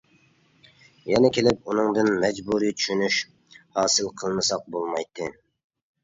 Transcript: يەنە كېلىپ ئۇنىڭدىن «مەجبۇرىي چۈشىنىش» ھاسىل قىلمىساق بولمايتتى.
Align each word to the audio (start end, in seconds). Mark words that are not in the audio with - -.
يەنە 1.09 1.29
كېلىپ 1.33 1.67
ئۇنىڭدىن 1.73 2.07
«مەجبۇرىي 2.23 2.73
چۈشىنىش» 2.79 3.17
ھاسىل 3.75 4.09
قىلمىساق 4.23 4.65
بولمايتتى. 4.77 5.29